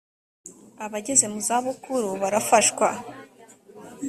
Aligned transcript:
abageze 0.85 1.25
mu 1.33 1.39
zabukuru 1.47 2.09
barafashwa. 2.21 2.87